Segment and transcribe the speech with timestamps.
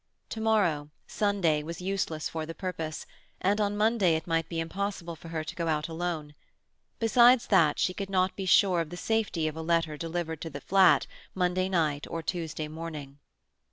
[0.29, 3.05] To morrow, Sunday, was useless for the purpose,
[3.39, 6.33] and on Monday it might be impossible for her to go out alone.
[6.97, 10.51] Besides that, she could not be sure of the safety of a letter delivered at
[10.53, 13.19] the flat on Monday night or Tuesday morning.